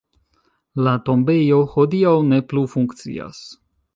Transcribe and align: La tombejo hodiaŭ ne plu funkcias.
La 0.87 0.93
tombejo 1.09 1.59
hodiaŭ 1.75 2.15
ne 2.31 2.41
plu 2.53 2.65
funkcias. 2.75 3.45